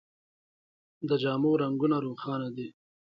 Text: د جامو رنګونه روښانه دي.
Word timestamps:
د 1.07 1.11
جامو 1.21 1.51
رنګونه 1.61 1.97
روښانه 2.05 2.47
دي. 2.55 2.67